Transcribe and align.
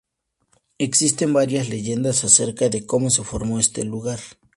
Existen 0.79 1.31
varias 1.31 1.69
leyendas 1.69 2.23
acerca 2.23 2.69
de 2.69 2.87
cómo 2.87 3.11
se 3.11 3.23
formó 3.23 3.59
este 3.59 3.83
lugar. 3.85 4.19